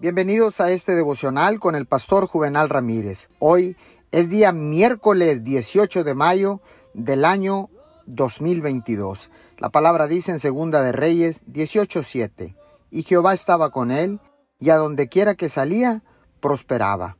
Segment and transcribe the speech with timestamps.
[0.00, 3.28] Bienvenidos a este devocional con el pastor Juvenal Ramírez.
[3.38, 3.76] Hoy
[4.12, 6.62] es día miércoles 18 de mayo
[6.94, 7.68] del año
[8.06, 9.30] 2022.
[9.58, 12.56] La palabra dice en Segunda de Reyes 18:7,
[12.90, 14.20] y Jehová estaba con él,
[14.58, 16.02] y a donde quiera que salía,
[16.40, 17.18] prosperaba.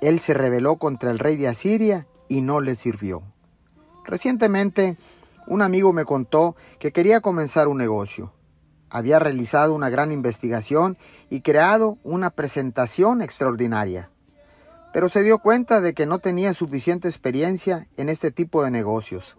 [0.00, 3.24] Él se rebeló contra el rey de Asiria y no le sirvió.
[4.06, 4.96] Recientemente,
[5.46, 8.32] un amigo me contó que quería comenzar un negocio
[8.90, 10.98] había realizado una gran investigación
[11.30, 14.10] y creado una presentación extraordinaria.
[14.92, 19.36] Pero se dio cuenta de que no tenía suficiente experiencia en este tipo de negocios.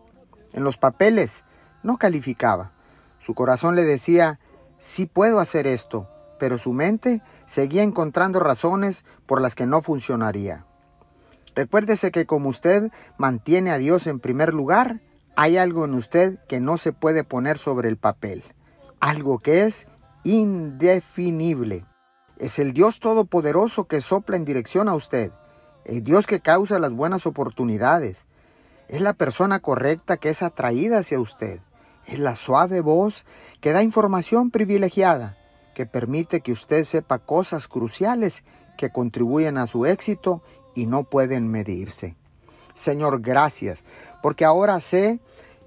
[0.53, 1.43] En los papeles
[1.84, 2.71] no calificaba.
[3.20, 4.40] Su corazón le decía,
[4.79, 6.07] sí puedo hacer esto,
[6.40, 10.65] pero su mente seguía encontrando razones por las que no funcionaría.
[11.54, 15.02] Recuérdese que como usted mantiene a Dios en primer lugar,
[15.35, 18.43] hay algo en usted que no se puede poner sobre el papel
[19.02, 19.88] algo que es
[20.23, 21.86] indefinible.
[22.38, 25.32] Es el Dios Todopoderoso que sopla en dirección a usted,
[25.84, 28.26] el Dios que causa las buenas oportunidades.
[28.88, 31.60] Es la persona correcta que es atraída hacia usted.
[32.05, 33.26] Es la suave voz
[33.60, 35.38] que da información privilegiada,
[35.76, 38.43] que permite que usted sepa cosas cruciales
[38.77, 40.41] que contribuyen a su éxito
[40.76, 42.15] y no pueden medirse.
[42.74, 43.84] Señor, gracias,
[44.21, 45.20] porque ahora sé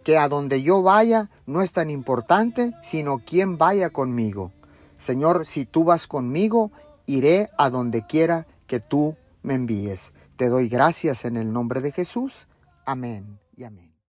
[0.05, 4.53] que a donde yo vaya no es tan importante, sino quién vaya conmigo.
[4.99, 6.71] Señor, si tú vas conmigo,
[7.07, 10.13] iré a donde quiera que tú me envíes.
[10.37, 12.47] Te doy gracias en el nombre de Jesús.
[12.85, 13.94] Amén y amén.